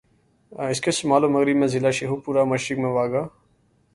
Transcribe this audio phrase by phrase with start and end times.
[0.71, 3.23] اسکے شمال اور مغرب میں ضلع شیخوپورہ، مشرق میں واہگہ